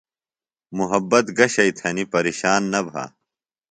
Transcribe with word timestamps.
محبت 0.77 1.25
گہ 1.37 1.47
شئی 1.53 1.71
تھنی 1.79 2.03
پریشان 2.13 2.61
نہ 2.71 2.79
بھہ۔ 2.85 3.03